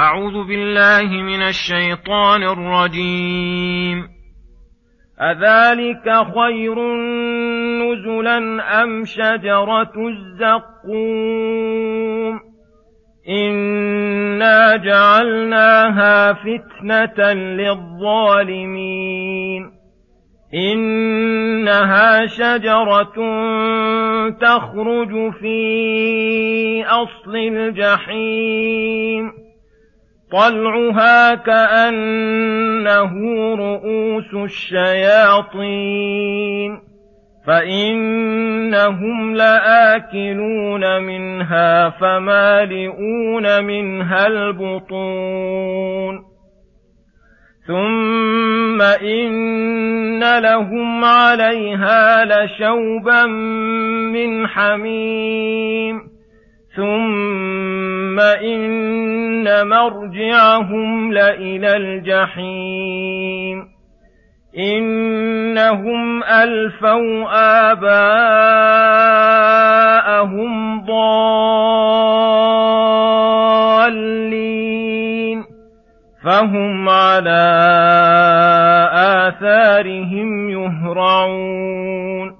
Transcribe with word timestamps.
أعوذ 0.00 0.48
بالله 0.48 1.22
من 1.22 1.42
الشيطان 1.42 2.42
الرجيم. 2.42 4.08
أذلك 5.20 6.26
خير 6.34 6.74
نزلا 7.82 8.38
أم 8.82 9.04
شجرة 9.04 9.92
الزقوم؟ 10.08 11.20
إنا 13.28 14.76
جعلناها 14.76 16.32
فتنة 16.32 17.32
للظالمين. 17.32 19.00
إنها 20.54 22.26
شجرة 22.26 23.14
تخرج 24.30 25.32
في 25.32 26.84
أصل 26.86 27.36
الجحيم. 27.36 29.39
طلعها 30.32 31.34
كأنه 31.34 33.12
رؤوس 33.54 34.34
الشياطين 34.34 35.90
فإنهم 37.46 39.34
لآكلون 39.34 41.02
منها 41.02 41.90
فمالئون 41.90 43.64
منها 43.64 44.26
البطون 44.26 46.20
ثم 47.66 48.82
إن 48.82 50.38
لهم 50.38 51.04
عليها 51.04 52.24
لشوبا 52.24 53.26
من 53.26 54.46
حميم 54.46 56.09
ثم 56.76 58.20
إن 58.20 59.68
مرجعهم 59.68 61.12
لإلى 61.12 61.76
الجحيم 61.76 63.68
إنهم 64.58 66.24
ألفوا 66.24 67.26
آباءهم 67.72 68.40
ضالين 70.84 71.80
فهم 76.24 76.88
على 76.88 77.60
آثارهم 78.94 80.50
يهرعون 80.50 82.39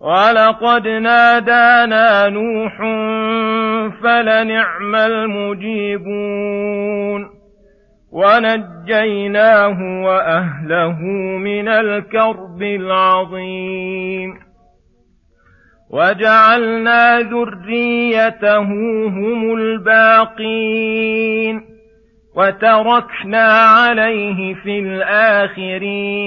ولقد 0.00 0.88
نادانا 0.88 2.28
نوح 2.28 2.78
فلنعم 4.02 4.94
المجيبون 4.94 6.56
ونجيناه 8.12 10.02
واهله 10.04 11.02
من 11.38 11.68
الكرب 11.68 12.62
العظيم 12.62 14.46
وجعلنا 15.90 17.20
ذريته 17.20 18.58
هم 19.08 19.54
الباقين 19.54 20.96
وتركنا 22.36 23.46
عليه 23.48 24.54
في 24.54 24.78
الاخرين 24.78 26.26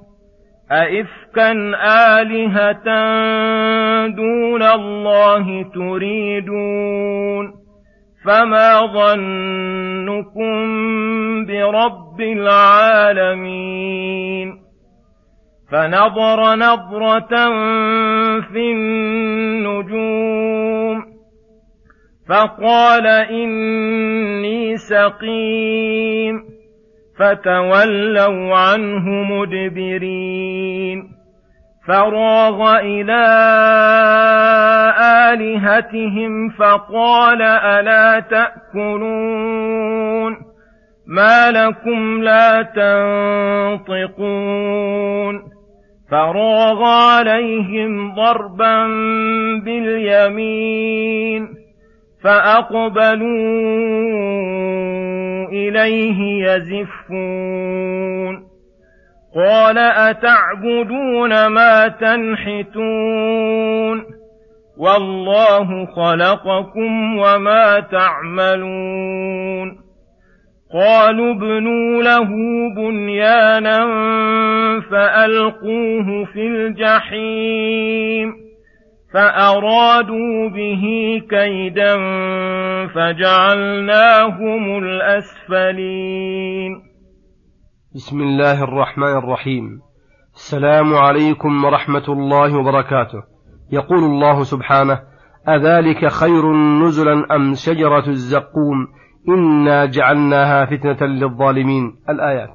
أئفكا 0.71 1.51
آلهة 2.21 2.87
دون 4.07 4.63
الله 4.63 5.65
تريدون 5.73 7.53
فما 8.25 8.85
ظنكم 8.85 10.55
برب 11.45 12.21
العالمين 12.21 13.71
فنظر 15.71 16.55
نظرة 16.55 17.49
في 18.41 18.71
النجوم 18.71 20.31
فقال 22.29 23.07
إني 23.07 24.77
سقيم 24.77 26.50
فتولوا 27.21 28.57
عنه 28.57 29.09
مدبرين. 29.09 31.03
فراغ 31.87 32.79
إلى 32.79 33.25
آلهتهم 35.33 36.49
فقال 36.49 37.41
ألا 37.41 38.19
تأكلون؟ 38.19 39.71
ما 41.07 41.51
لكم 41.51 42.23
لا 42.23 42.61
تنطقون. 43.81 45.41
فراغ 46.11 46.83
عليهم 46.83 48.15
ضربا 48.15 48.87
باليمين 49.65 51.47
فأقبلوا 52.23 53.61
إليه 55.51 56.45
يزفون. 56.47 58.35
قال 59.35 59.77
أتعبدون 59.77 61.47
ما 61.47 61.87
تنحتون؟ 61.87 63.41
والله 64.77 65.85
خلقكم 65.85 67.17
وما 67.17 67.79
تعملون. 67.79 69.77
قالوا 70.73 71.33
ابنوا 71.33 72.03
له 72.03 72.29
بنيانا 72.75 73.79
فألقوه 74.91 76.25
في 76.33 76.47
الجحيم. 76.47 78.40
فأرادوا 79.13 80.49
به 80.49 80.83
كيدا 81.29 81.97
فجعلناهم 82.87 84.77
الأسفلين. 84.83 86.71
بسم 87.95 88.21
الله 88.21 88.63
الرحمن 88.63 89.17
الرحيم. 89.17 89.79
السلام 90.35 90.93
عليكم 90.95 91.65
ورحمة 91.65 92.03
الله 92.09 92.57
وبركاته. 92.57 93.23
يقول 93.71 93.99
الله 93.99 94.43
سبحانه 94.43 94.99
أذلك 95.49 96.07
خير 96.07 96.53
نزلا 96.85 97.35
أم 97.35 97.53
شجرة 97.53 98.07
الزقوم 98.07 98.87
إنا 99.29 99.85
جعلناها 99.85 100.65
فتنة 100.65 101.07
للظالمين؟ 101.07 101.95
الآيات. 102.09 102.49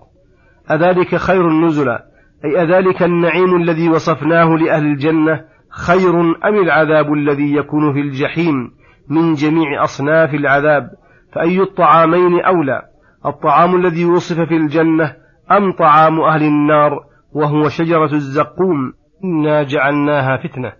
أذلك 0.71 1.17
خير 1.17 1.51
نزلا 1.51 2.05
أي 2.45 2.63
أذلك 2.63 3.03
النعيم 3.03 3.57
الذي 3.57 3.89
وصفناه 3.89 4.57
لأهل 4.57 4.87
الجنة 4.87 5.56
خير 5.77 6.21
أم 6.21 6.63
العذاب 6.63 7.13
الذي 7.13 7.57
يكون 7.57 7.93
في 7.93 8.01
الجحيم 8.01 8.71
من 9.09 9.35
جميع 9.35 9.85
أصناف 9.85 10.35
العذاب؟ 10.35 10.91
فأي 11.33 11.61
الطعامين 11.61 12.41
أولى؟ 12.41 12.83
الطعام 13.27 13.77
الذي 13.77 14.05
وصف 14.05 14.41
في 14.41 14.57
الجنة 14.57 15.17
أم 15.51 15.73
طعام 15.73 16.21
أهل 16.21 16.43
النار 16.43 17.01
وهو 17.33 17.69
شجرة 17.69 18.13
الزقوم؟ 18.13 18.93
إنا 19.25 19.63
جعلناها 19.63 20.37
فتنة. 20.37 20.73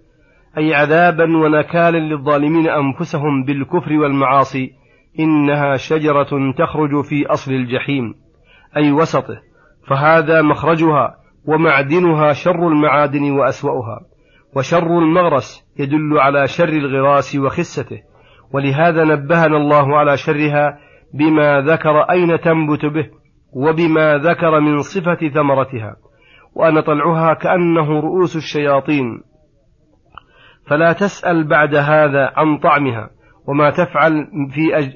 أي 0.59 0.75
عذابا 0.75 1.37
ونكالا 1.37 1.99
للظالمين 1.99 2.69
أنفسهم 2.69 3.45
بالكفر 3.45 3.93
والمعاصي 3.93 4.73
إنها 5.19 5.77
شجرة 5.77 6.53
تخرج 6.59 7.05
في 7.05 7.27
أصل 7.27 7.53
الجحيم. 7.53 8.15
أي 8.77 8.93
وسطه. 8.93 9.41
فهذا 9.89 10.43
مخرجها 10.43 11.15
ومعدنها 11.47 12.33
شر 12.33 12.69
المعادن 12.69 13.31
وأسوأها. 13.31 14.16
وشر 14.57 14.99
المغرس 14.99 15.67
يدل 15.79 16.19
على 16.19 16.47
شر 16.47 16.69
الغراس 16.69 17.37
وخسته. 17.37 17.99
ولهذا 18.53 19.05
نبهنا 19.05 19.57
الله 19.57 19.99
على 19.99 20.17
شرها 20.17 20.79
بما 21.15 21.61
ذكر 21.61 22.01
أين 22.01 22.41
تنبت 22.41 22.85
به 22.85 23.07
وبما 23.53 24.19
ذكر 24.19 24.61
من 24.61 24.79
صفة 24.79 25.29
ثمرتها. 25.29 25.97
وأن 26.55 26.81
طلعها 26.81 27.35
كأنه 27.35 28.01
رؤوس 28.01 28.37
الشياطين. 28.37 29.23
فلا 30.67 30.93
تسأل 30.93 31.49
بعد 31.49 31.75
هذا 31.75 32.33
عن 32.37 32.59
طعمها 32.59 33.11
وما 33.49 33.71
تفعل 33.71 34.27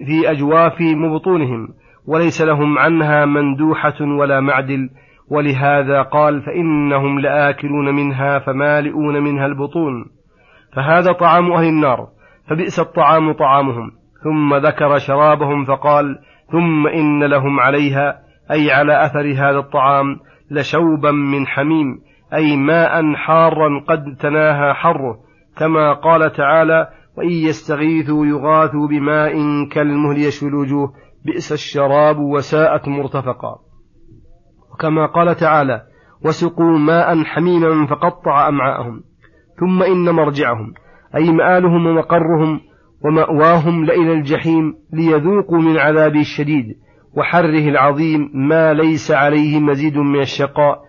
في 0.06 0.30
أجواف 0.30 0.80
مبطونهم 0.80 1.68
وليس 2.06 2.42
لهم 2.42 2.78
عنها 2.78 3.24
مندوحة 3.24 4.00
ولا 4.18 4.40
معدل 4.40 4.90
ولهذا 5.30 6.02
قال 6.02 6.42
فإنهم 6.42 7.20
لآكلون 7.20 7.94
منها 7.94 8.38
فمالئون 8.38 9.22
منها 9.22 9.46
البطون. 9.46 10.04
فهذا 10.76 11.12
طعام 11.12 11.52
أهل 11.52 11.64
النار 11.64 12.08
فبئس 12.48 12.80
الطعام 12.80 13.32
طعامهم. 13.32 13.90
ثم 14.24 14.54
ذكر 14.54 14.98
شرابهم 14.98 15.64
فقال 15.64 16.18
ثم 16.52 16.86
إن 16.86 17.24
لهم 17.24 17.60
عليها 17.60 18.18
أي 18.50 18.70
على 18.70 19.04
أثر 19.04 19.32
هذا 19.32 19.58
الطعام 19.58 20.16
لشوبا 20.50 21.10
من 21.10 21.46
حميم 21.46 21.98
أي 22.34 22.56
ماء 22.56 23.14
حارا 23.14 23.80
قد 23.88 24.16
تناهى 24.20 24.74
حره 24.74 25.18
كما 25.56 25.92
قال 25.92 26.32
تعالى 26.32 26.88
وإن 27.18 27.30
يستغيثوا 27.30 28.26
يغاثوا 28.26 28.88
بماء 28.88 29.32
كالمهل 29.68 30.18
يشوي 30.18 30.48
الوجوه 30.48 30.92
بئس 31.24 31.52
الشراب 31.52 32.18
وساءت 32.18 32.88
مرتفقا. 32.88 33.58
وكما 34.80 35.06
قال 35.06 35.36
تعالى 35.36 35.82
وسقوا 36.24 36.78
ماء 36.78 37.24
حميما 37.24 37.86
فقطع 37.86 38.48
أمعاءهم 38.48 39.02
ثم 39.60 39.82
إن 39.82 40.10
مرجعهم 40.10 40.72
أي 41.16 41.32
مآلهم 41.32 41.86
ومقرهم 41.86 42.60
ومأواهم 43.04 43.84
لإلى 43.84 44.12
الجحيم 44.12 44.74
ليذوقوا 44.92 45.58
من 45.58 45.78
عذابه 45.78 46.20
الشديد 46.20 46.76
وحره 47.16 47.68
العظيم 47.68 48.30
ما 48.34 48.72
ليس 48.72 49.10
عليه 49.10 49.60
مزيد 49.60 49.98
من 49.98 50.20
الشقاء. 50.20 50.80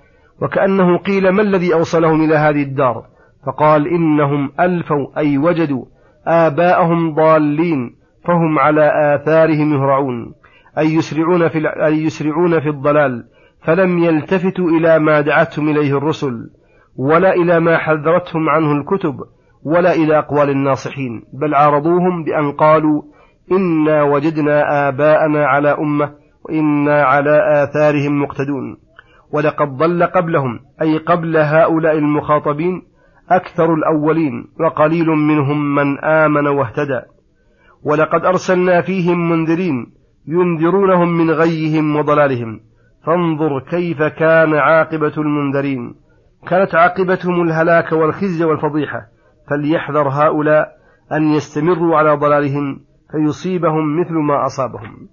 وكأنه 0.42 0.98
قيل 0.98 1.30
ما 1.30 1.42
الذي 1.42 1.74
أوصلهم 1.74 2.24
إلى 2.24 2.36
هذه 2.36 2.64
الدار؟ 2.64 3.06
فقال 3.46 3.88
إنهم 3.88 4.52
ألفوا 4.60 5.18
أي 5.18 5.38
وجدوا 5.38 5.86
آباءهم 6.28 7.16
ضالين 7.16 7.96
فهم 8.28 8.60
على 8.60 9.16
آثارهم 9.16 9.74
يهرعون 9.74 10.34
أي 10.78 10.94
يسرعون 10.94 11.50
في, 11.50 11.68
أي 11.86 12.04
يسرعون 12.04 12.60
في 12.60 12.70
الضلال 12.70 13.26
فلم 13.64 14.00
يلتفتوا 14.00 14.70
إلى 14.70 15.00
ما 15.00 15.22
دعتهم 15.22 15.70
إليه 15.70 15.98
الرسل 15.98 16.50
ولا 16.98 17.34
إلى 17.34 17.60
ما 17.60 17.78
حذرتهم 17.78 18.50
عنه 18.50 18.72
الكتب 18.72 19.16
ولا 19.64 19.94
إلى 19.94 20.18
أقوال 20.18 20.50
الناصحين 20.50 21.24
بل 21.34 21.56
عارضوهم 21.56 22.24
بأن 22.24 22.52
قالوا 22.52 23.02
إنا 23.52 24.04
وجدنا 24.04 24.88
آباءنا 24.88 25.46
على 25.46 25.70
أمة 25.70 26.14
وإنا 26.46 27.04
على 27.04 27.64
آثارهم 27.64 28.22
مقتدون. 28.22 28.78
ولقد 29.34 29.68
ضل 29.78 30.04
قبلهم 30.04 30.60
أي 30.82 30.98
قبل 30.98 31.38
هؤلاء 31.38 31.98
المخاطبين 31.98 32.82
أكثر 33.30 33.74
الأولين 33.74 34.46
وقليل 34.60 35.08
منهم 35.08 35.76
من 35.76 36.00
آمن 36.00 36.48
واهتدى. 36.48 37.02
ولقد 37.84 38.26
أرسلنا 38.26 38.82
فيهم 38.82 39.30
منذرين 39.30 39.94
ينذرونهم 40.28 41.18
من 41.18 41.32
غيهم 41.32 41.96
وضلالهم. 41.96 42.60
فانظر 43.06 43.60
كيف 43.60 44.04
كان 44.04 44.54
عاقبة 44.54 45.14
المنذرين. 45.18 45.96
كانت 46.48 46.76
عاقبتهم 46.76 47.42
الهلاك 47.42 47.92
والخزي 47.92 48.46
والفضيحة. 48.46 49.08
فليحذر 49.50 50.10
هؤلاء 50.10 50.68
أن 51.12 51.24
يستمروا 51.24 51.98
على 51.98 52.12
ضلالهم 52.18 52.80
فيصيبهم 53.12 54.00
مثل 54.00 54.14
ما 54.14 54.46
أصابهم. 54.46 55.08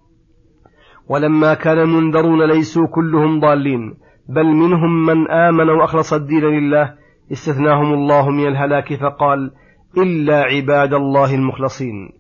ولما 1.08 1.54
كان 1.54 1.78
المنذرون 1.78 2.42
ليسوا 2.42 2.86
كلهم 2.86 3.40
ضالين 3.40 3.94
بل 4.28 4.46
منهم 4.46 5.06
من 5.06 5.30
آمن 5.30 5.70
وأخلص 5.70 6.12
الدين 6.12 6.44
لله 6.44 6.94
استثناهم 7.32 7.94
الله 7.94 8.30
من 8.30 8.48
الهلاك 8.48 8.94
فقال 8.94 9.50
إلا 9.96 10.42
عباد 10.42 10.94
الله 10.94 11.34
المخلصين 11.34 12.10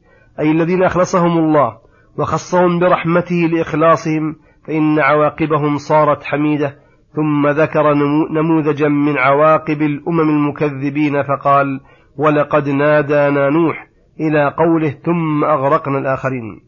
أي 0.40 0.50
الذين 0.50 0.82
أخلصهم 0.82 1.38
الله 1.38 1.78
وخصهم 2.18 2.78
برحمته 2.78 3.48
لإخلاصهم 3.52 4.36
فإن 4.68 4.98
عواقبهم 4.98 5.76
صارت 5.76 6.24
حميدة 6.24 6.76
ثم 7.16 7.48
ذكر 7.48 7.94
نموذجا 8.30 8.88
من 8.88 9.18
عواقب 9.18 9.82
الأمم 9.82 10.20
المكذبين 10.20 11.22
فقال 11.22 11.80
ولقد 12.18 12.68
نادانا 12.68 13.50
نوح 13.50 13.86
إلى 14.20 14.54
قوله 14.58 14.90
ثم 14.90 15.44
أغرقنا 15.44 15.98
الآخرين 15.98 16.60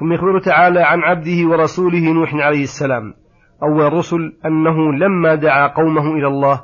ثم 0.00 0.12
يخبر 0.12 0.38
تعالى 0.38 0.80
عن 0.80 1.00
عبده 1.00 1.48
ورسوله 1.48 2.12
نوح 2.12 2.34
عليه 2.34 2.62
السلام 2.62 3.14
أول 3.62 3.86
الرسل 3.86 4.32
أنه 4.46 4.92
لما 4.92 5.34
دعا 5.34 5.66
قومه 5.66 6.14
إلى 6.14 6.26
الله 6.26 6.60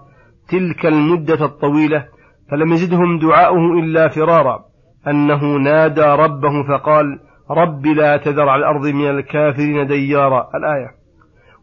تلك 0.49 0.87
المدة 0.87 1.45
الطويلة 1.45 2.07
فلم 2.51 2.73
يزدهم 2.73 3.19
دعاؤه 3.19 3.79
إلا 3.79 4.09
فرارا 4.09 4.65
أنه 5.09 5.57
نادى 5.57 6.05
ربه 6.05 6.63
فقال 6.69 7.19
رب 7.51 7.87
لا 7.87 8.17
تذر 8.17 8.49
على 8.49 8.61
الأرض 8.61 8.87
من 8.87 9.11
الكافرين 9.11 9.87
ديارا. 9.87 10.49
الآية. 10.55 10.91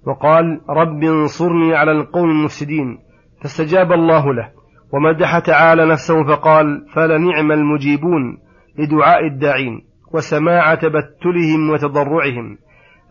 وقال 0.07 0.61
رب 0.69 1.03
انصرني 1.03 1.75
على 1.75 1.91
القوم 1.91 2.29
المفسدين. 2.29 2.97
فاستجاب 3.41 3.91
الله 3.91 4.33
له. 4.33 4.49
ومدح 4.93 5.39
تعالى 5.39 5.85
نفسه 5.85 6.23
فقال 6.23 6.85
فلنعم 6.95 7.51
المجيبون 7.51 8.37
لدعاء 8.79 9.25
الداعين 9.27 9.81
وسماع 10.13 10.75
تبتلهم 10.75 11.69
وتضرعهم. 11.73 12.57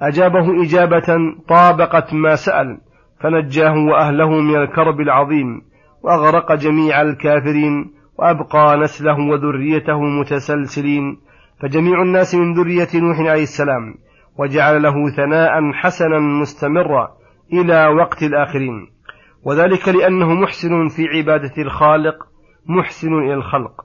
أجابه 0.03 0.63
إجابة 0.63 1.17
طابقت 1.49 2.15
ما 2.15 2.35
سأل. 2.35 2.79
فنجاه 3.21 3.75
وأهله 3.75 4.31
من 4.31 4.57
الكرب 4.57 5.01
العظيم. 5.01 5.63
وأغرق 6.03 6.55
جميع 6.55 7.03
الكافرين. 7.03 7.93
وأبقى 8.19 8.79
نسله 8.79 9.19
وذريته 9.31 10.01
متسلسلين. 10.01 11.27
فجميع 11.63 12.03
الناس 12.03 12.35
من 12.35 12.53
ذرية 12.55 12.89
نوح 12.95 13.19
عليه 13.19 13.43
السلام 13.43 13.95
وجعل 14.39 14.83
له 14.83 15.11
ثناء 15.17 15.73
حسنا 15.73 16.19
مستمرا 16.19 17.09
إلى 17.53 17.87
وقت 17.87 18.23
الآخرين. 18.23 18.87
وذلك 19.45 19.89
لأنه 19.89 20.35
محسن 20.35 20.89
في 20.89 21.03
عبادة 21.17 21.63
الخالق 21.63 22.17
محسن 22.67 23.13
إلى 23.13 23.35
الخلق. 23.35 23.85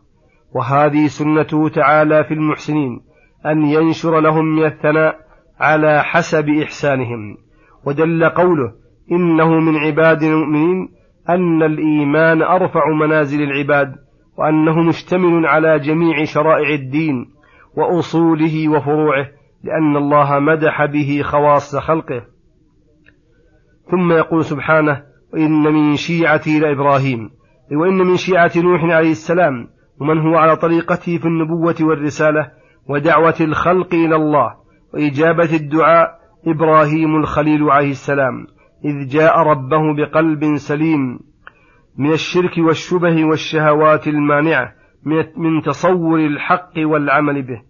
وهذه 0.55 1.07
سنته 1.07 1.69
تعالى 1.69 2.23
في 2.23 2.33
المحسنين 2.33 3.01
أن 3.45 3.65
ينشر 3.65 4.19
لهم 4.19 4.45
من 4.45 4.65
الثناء 4.65 5.15
على 5.59 6.03
حسب 6.03 6.49
إحسانهم. 6.49 7.37
ودل 7.85 8.29
قوله 8.29 8.71
إنه 9.11 9.59
من 9.59 9.77
عباد 9.77 10.23
المؤمنين 10.23 10.89
أن 11.29 11.63
الإيمان 11.63 12.41
أرفع 12.41 12.81
منازل 13.01 13.41
العباد 13.41 13.95
وأنه 14.37 14.81
مشتمل 14.81 15.45
على 15.45 15.79
جميع 15.79 16.23
شرائع 16.23 16.69
الدين. 16.73 17.40
وأصوله 17.77 18.69
وفروعه 18.69 19.27
لأن 19.63 19.97
الله 19.97 20.39
مدح 20.39 20.85
به 20.85 21.21
خواص 21.23 21.75
خلقه. 21.75 22.21
ثم 23.91 24.11
يقول 24.11 24.45
سبحانه 24.45 25.03
وإن 25.33 25.63
من 25.63 25.95
شيعتي 25.95 26.59
لإبراهيم 26.59 27.29
وإن 27.71 27.97
من 27.97 28.15
شيعة 28.15 28.51
نوح 28.55 28.83
عليه 28.83 29.11
السلام 29.11 29.67
ومن 30.01 30.17
هو 30.19 30.37
على 30.37 30.55
طريقته 30.55 31.17
في 31.17 31.25
النبوة 31.25 31.75
والرسالة 31.81 32.51
ودعوة 32.89 33.35
الخلق 33.41 33.93
إلى 33.93 34.15
الله 34.15 34.55
وإجابة 34.93 35.55
الدعاء 35.55 36.19
إبراهيم 36.47 37.15
الخليل 37.15 37.63
عليه 37.63 37.91
السلام 37.91 38.47
إذ 38.85 39.07
جاء 39.07 39.39
ربه 39.39 39.95
بقلب 39.97 40.55
سليم 40.55 41.19
من 41.97 42.11
الشرك 42.11 42.57
والشبه 42.57 43.25
والشهوات 43.25 44.07
المانعة. 44.07 44.73
من 45.37 45.61
تصور 45.61 46.19
الحق 46.19 46.73
والعمل 46.77 47.41
به. 47.41 47.61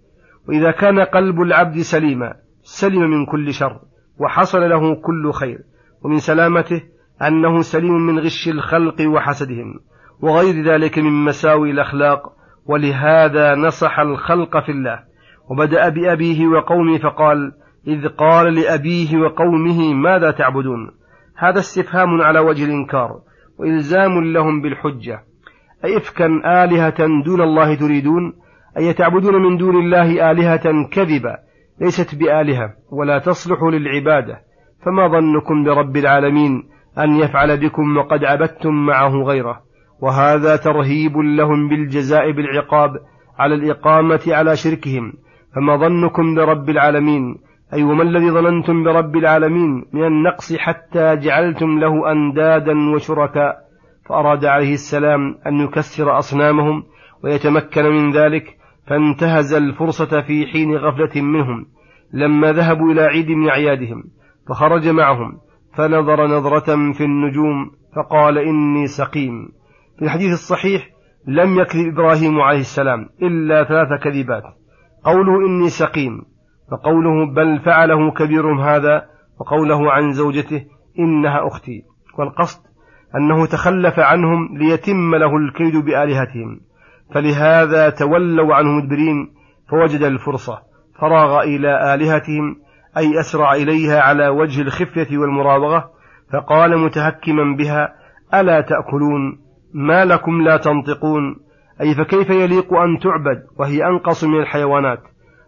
وإذا 0.50 0.72
كان 0.72 1.00
قلب 1.00 1.42
العبد 1.42 1.78
سليما 1.78 2.34
سلم 2.64 3.10
من 3.10 3.26
كل 3.26 3.54
شر 3.54 3.80
وحصل 4.20 4.60
له 4.60 4.96
كل 4.96 5.32
خير 5.32 5.60
ومن 6.04 6.18
سلامته 6.18 6.82
أنه 7.28 7.62
سليم 7.62 8.08
من 8.08 8.20
غش 8.20 8.48
الخلق 8.48 8.96
وحسدهم 9.08 9.80
وغير 10.22 10.64
ذلك 10.64 11.00
من 11.00 11.26
مساوي 11.26 11.72
الأخلاق 11.72 12.22
ولهذا 12.66 13.56
نصح 13.56 14.00
الخلق 14.00 14.66
في 14.66 14.72
الله. 14.72 15.00
وبدأ 15.50 15.90
بأبيه 15.90 16.48
وقومه 16.48 16.98
فقال 16.98 17.52
إذ 17.88 18.08
قال 18.08 18.54
لأبيه 18.54 19.18
وقومه 19.18 19.94
ماذا 19.94 20.32
تعبدون؟ 20.32 20.92
هذا 21.38 21.60
استفهام 21.60 22.22
على 22.22 22.40
وجه 22.40 22.66
الإنكار 22.66 23.20
وإلزام 23.60 24.24
لهم 24.24 24.62
بالحجة. 24.62 25.24
أي 25.86 25.98
إفكا 25.98 26.26
آلهة 26.64 27.24
دون 27.26 27.42
الله 27.42 27.76
تريدون؟ 27.76 28.34
أي 28.78 28.94
تعبدون 28.94 29.36
من 29.42 29.58
دون 29.58 29.76
الله 29.76 30.32
آلهة 30.32 30.88
كذبة 30.92 31.38
ليست 31.82 32.16
بآلهة 32.16 32.74
ولا 32.92 33.20
تصلح 33.20 33.64
للعبادة؟ 33.64 34.42
فما 34.86 35.08
ظنكم 35.08 35.64
برب 35.64 35.98
العالمين 35.98 36.64
أن 36.98 37.16
يفعل 37.16 37.58
بكم 37.58 37.98
وقد 37.98 38.24
عبدتم 38.24 38.74
معه 38.86 39.24
غيره؟ 39.24 39.62
وهذا 40.02 40.56
ترهيب 40.56 41.18
لهم 41.18 41.70
بالجزاء 41.70 42.32
بالعقاب 42.32 42.92
على 43.40 43.56
الإقامة 43.56 44.22
على 44.28 44.56
شركهم. 44.56 45.14
فما 45.56 45.78
ظنكم 45.78 46.36
برب 46.36 46.70
العالمين؟ 46.70 47.36
أي 47.74 47.84
وما 47.84 48.04
الذي 48.04 48.32
ظننتم 48.32 48.84
برب 48.84 49.16
العالمين 49.16 49.86
من 49.94 50.04
النقص 50.04 50.54
حتى 50.54 51.16
جعلتم 51.16 51.80
له 51.80 52.12
أندادا 52.12 52.94
وشركاء؟ 52.96 53.71
فأراد 54.12 54.46
عليه 54.46 54.74
السلام 54.74 55.36
أن 55.48 55.60
يكسر 55.60 56.18
أصنامهم 56.18 56.84
ويتمكن 57.24 57.84
من 57.84 58.12
ذلك 58.12 58.58
فانتهز 58.88 59.54
الفرصة 59.54 60.22
في 60.22 60.46
حين 60.46 60.76
غفلة 60.76 61.22
منهم 61.22 61.66
لما 62.14 62.52
ذهبوا 62.52 62.92
إلى 62.92 63.02
عيد 63.02 63.30
من 63.30 63.50
أعيادهم 63.50 64.04
فخرج 64.50 64.88
معهم 64.88 65.38
فنظر 65.78 66.28
نظرة 66.28 66.94
في 66.94 67.04
النجوم 67.04 67.72
فقال 67.96 68.38
إني 68.38 68.88
سقيم. 68.88 69.50
في 70.00 70.06
الحديث 70.06 70.34
الصحيح 70.34 70.90
لم 71.28 71.60
يكذب 71.60 71.94
إبراهيم 71.94 72.40
عليه 72.40 72.60
السلام 72.60 73.10
إلا 73.22 73.64
ثلاث 73.64 74.04
كذبات 74.04 74.44
قوله 75.04 75.48
إني 75.48 75.70
سقيم 75.70 76.22
فقوله 76.72 77.34
بل 77.34 77.60
فعله 77.60 78.12
كبيرهم 78.12 78.60
هذا 78.60 79.06
وقوله 79.40 79.92
عن 79.92 80.12
زوجته 80.12 80.66
إنها 81.00 81.48
أختي. 81.48 81.84
والقصد 82.18 82.71
أنه 83.16 83.46
تخلف 83.46 84.00
عنهم 84.00 84.58
ليتم 84.58 85.16
له 85.16 85.38
الكيد 85.38 85.78
بآلهتهم 85.86 86.60
فلهذا 87.14 87.90
تولوا 87.90 88.56
عنه 88.56 88.72
مدبرين 88.72 89.32
فوجد 89.70 90.02
الفرصة 90.02 90.60
فراغ 91.00 91.44
إلى 91.44 91.94
آلهتهم 91.94 92.56
أي 92.98 93.20
أسرع 93.20 93.54
إليها 93.54 94.02
على 94.02 94.28
وجه 94.28 94.62
الخفية 94.62 95.18
والمراوغة 95.18 95.90
فقال 96.34 96.78
متهكما 96.78 97.56
بها 97.58 97.94
ألا 98.34 98.62
تأكلون؟ 98.62 99.40
ما 99.74 100.06
لكم 100.06 100.42
لا 100.42 100.58
تنطقون؟ 100.58 101.36
أي 101.82 101.96
فكيف 101.96 102.30
يليق 102.30 102.74
أن 102.74 103.00
تعبد 103.00 103.44
وهي 103.60 103.86
أنقص 103.88 104.24
من 104.24 104.40
الحيوانات 104.40 105.00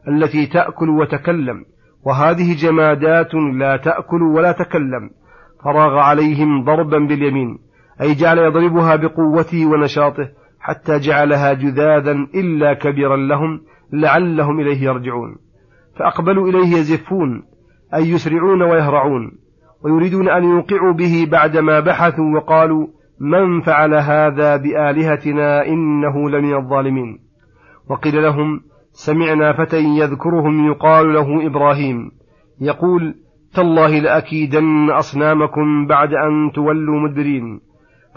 التي 0.08 0.48
تأكل 0.48 0.90
وتكلم؟ 0.90 1.66
وهذه 2.06 2.56
جمادات 2.62 3.34
لا 3.34 3.78
تأكل 3.78 4.22
ولا 4.22 4.52
تكلم. 4.52 5.10
فراغ 5.64 5.98
عليهم 5.98 6.64
ضربا 6.64 7.00
باليمين 7.00 7.60
أي 8.02 8.14
جعل 8.14 8.38
يضربها 8.38 8.96
بقوته 8.96 9.66
ونشاطه 9.66 10.30
حتى 10.60 11.00
جعلها 11.00 11.54
جذاذا 11.54 12.12
إلا 12.12 12.74
كبيرا 12.74 13.18
لهم 13.18 13.62
لعلهم 13.94 14.60
إليه 14.60 14.84
يرجعون. 14.84 15.36
فأقبلوا 15.96 16.50
إليه 16.50 16.78
يزفون 16.78 17.44
أي 17.96 18.10
يسرعون 18.10 18.62
ويهرعون 18.62 19.32
ويريدون 19.84 20.30
أن 20.30 20.44
يوقعوا 20.44 20.94
به 20.94 21.28
بعدما 21.32 21.80
بحثوا 21.80 22.36
وقالوا 22.36 22.88
من 23.20 23.62
فعل 23.62 23.94
هذا 23.94 24.58
بآلهتنا 24.58 25.66
إنه 25.66 26.30
لمن 26.30 26.56
الظالمين؟ 26.56 27.20
وقيل 27.90 28.24
لهم 28.24 28.62
سمعنا 28.92 29.54
فتى 29.54 29.80
يذكرهم 29.80 30.68
يقال 30.68 31.14
له 31.14 31.48
إبراهيم 31.48 32.12
يقول 32.62 33.16
تالله 33.56 34.00
لأكيدن 34.00 34.90
أصنامكم 34.90 35.88
بعد 35.88 36.14
أن 36.14 36.52
تولوا 36.56 37.00
مدبرين. 37.00 37.62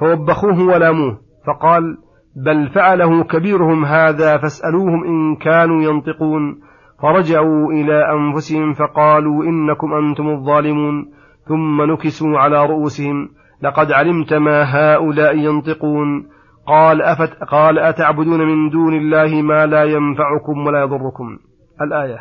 فوبخوه 0.00 0.66
ولاموه 0.66 1.18
فقال 1.46 1.98
بل 2.44 2.68
فعله 2.68 3.24
كبيرهم 3.24 3.84
هذا 3.84 4.36
فاسألوهم 4.36 5.04
إن 5.04 5.36
كانوا 5.36 5.82
ينطقون. 5.82 6.60
فرجعوا 7.02 7.72
إلى 7.72 8.12
أنفسهم 8.12 8.72
فقالوا 8.72 9.44
إنكم 9.44 9.94
أنتم 9.94 10.28
الظالمون. 10.28 11.06
ثم 11.48 11.92
نكسوا 11.92 12.38
على 12.38 12.66
رؤوسهم 12.66 13.28
لقد 13.62 13.92
علمت 13.92 14.34
ما 14.34 14.62
هؤلاء 14.62 15.38
ينطقون. 15.38 16.28
قال 16.66 17.02
أفت 17.02 17.44
قال 17.44 17.78
أتعبدون 17.78 18.40
من 18.40 18.70
دون 18.70 18.94
الله 18.94 19.42
ما 19.42 19.66
لا 19.66 19.84
ينفعكم 19.84 20.66
ولا 20.66 20.80
يضركم. 20.80 21.38
الآية. 21.82 22.18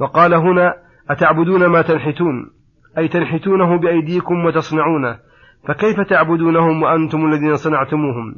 وقال 0.00 0.34
هنا 0.34 0.85
أتعبدون 1.10 1.66
ما 1.66 1.82
تنحتون؟ 1.82 2.50
أي 2.98 3.08
تنحتونه 3.08 3.78
بأيديكم 3.78 4.44
وتصنعونه 4.44 5.18
فكيف 5.68 6.00
تعبدونهم 6.00 6.82
وأنتم 6.82 7.26
الذين 7.26 7.56
صنعتموهم؟ 7.56 8.34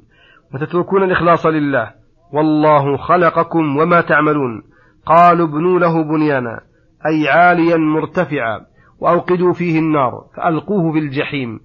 وتتركون 0.55 1.03
الإخلاص 1.03 1.47
لله. 1.47 1.91
والله 2.33 2.97
خلقكم 2.97 3.77
وما 3.77 4.01
تعملون. 4.01 4.63
قالوا 5.07 5.49
ابنوا 5.49 5.79
له 5.79 6.03
بنيانا 6.03 6.61
أي 7.07 7.29
عاليا 7.29 7.77
مرتفعا 7.77 8.61
وأوقدوا 9.01 9.53
فيه 9.53 9.79
النار 9.79 10.13
فألقوه 10.37 10.93
في 10.93 10.99
الجحيم 10.99 11.61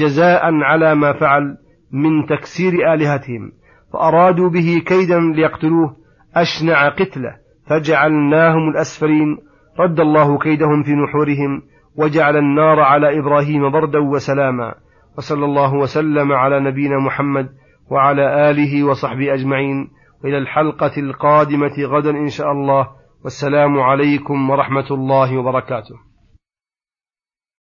جزاء 0.00 0.54
على 0.54 0.94
ما 0.94 1.12
فعل 1.12 1.56
من 1.92 2.26
تكسير 2.26 2.94
آلهتهم. 2.94 3.52
فأرادوا 3.92 4.48
به 4.48 4.82
كيدا 4.86 5.20
ليقتلوه 5.20 5.96
أشنع 6.36 6.88
قتله 6.88 7.36
فجعلناهم 7.66 8.68
الأسفلين 8.68 9.38
رد 9.78 10.00
الله 10.00 10.38
كيدهم 10.38 10.82
في 10.82 10.92
نحورهم 10.92 11.62
وجعل 11.96 12.36
النار 12.36 12.80
على 12.80 13.18
إبراهيم 13.18 13.70
بردا 13.70 13.98
وسلاما 13.98 14.74
وصلى 15.18 15.44
الله 15.44 15.74
وسلم 15.74 16.32
على 16.32 16.60
نبينا 16.60 16.98
محمد 16.98 17.48
وعلى 17.90 18.50
آله 18.50 18.84
وصحبه 18.84 19.34
أجمعين 19.34 19.90
وإلى 20.24 20.38
الحلقة 20.38 20.92
القادمة 20.98 21.74
غدا 21.78 22.10
إن 22.10 22.28
شاء 22.28 22.52
الله 22.52 22.88
والسلام 23.24 23.80
عليكم 23.80 24.50
ورحمة 24.50 24.86
الله 24.90 25.38
وبركاته 25.38 26.07